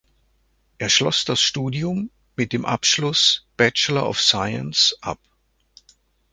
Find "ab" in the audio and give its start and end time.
5.01-5.19